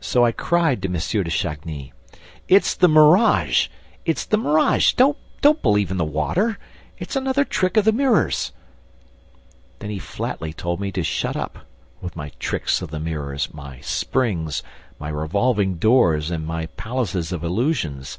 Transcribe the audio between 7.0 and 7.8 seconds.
another trick